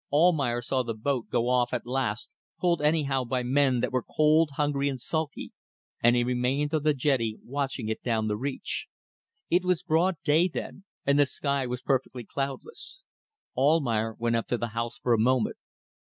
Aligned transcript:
Almayer 0.11 0.63
saw 0.63 0.81
the 0.81 0.95
boat 0.95 1.29
go 1.29 1.47
off 1.47 1.75
at 1.75 1.85
last, 1.85 2.31
pulled 2.59 2.81
anyhow 2.81 3.23
by 3.23 3.43
men 3.43 3.81
that 3.81 3.91
were 3.91 4.01
cold, 4.01 4.49
hungry, 4.55 4.89
and 4.89 4.99
sulky; 4.99 5.51
and 6.01 6.15
he 6.15 6.23
remained 6.23 6.73
on 6.73 6.81
the 6.81 6.95
jetty 6.95 7.37
watching 7.45 7.87
it 7.87 8.01
down 8.01 8.27
the 8.27 8.35
reach. 8.35 8.87
It 9.51 9.63
was 9.63 9.83
broad 9.83 10.15
day 10.23 10.47
then, 10.47 10.85
and 11.05 11.19
the 11.19 11.27
sky 11.27 11.67
was 11.67 11.83
perfectly 11.83 12.23
cloudless. 12.23 13.03
Almayer 13.55 14.15
went 14.17 14.35
up 14.35 14.47
to 14.47 14.57
the 14.57 14.69
house 14.69 14.97
for 14.97 15.13
a 15.13 15.19
moment. 15.19 15.57